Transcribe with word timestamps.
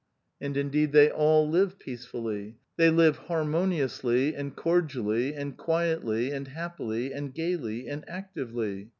And 0.41 0.57
indeed 0.57 0.93
they 0.93 1.11
all 1.11 1.47
live 1.47 1.77
peacefully. 1.77 2.55
They 2.75 2.89
live 2.89 3.19
harmo 3.27 3.67
niously 3.69 4.33
and 4.35 4.55
cordially 4.55 5.35
and 5.35 5.55
quietly 5.55 6.31
and 6.31 6.47
happily 6.47 7.13
and 7.13 7.31
gayly 7.31 7.87
and 7.87 8.03
actively. 8.09 8.89